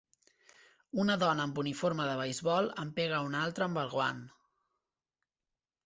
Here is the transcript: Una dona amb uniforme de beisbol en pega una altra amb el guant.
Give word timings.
Una 1.03 1.17
dona 1.23 1.45
amb 1.49 1.61
uniforme 1.65 2.09
de 2.11 2.17
beisbol 2.23 2.73
en 2.85 2.97
pega 2.99 3.23
una 3.29 3.45
altra 3.49 3.71
amb 3.71 3.81
el 3.85 3.97
guant. 3.97 4.29